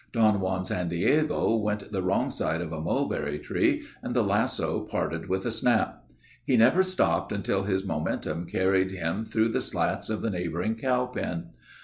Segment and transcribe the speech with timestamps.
[0.13, 4.79] Don Juan San Diego went the wrong side of a mulberry tree, and the lasso
[4.79, 6.03] parted with a snap.
[6.43, 11.05] He never stopped until his momentum carried him through the slats of the neighboring cow
[11.05, 11.51] pen.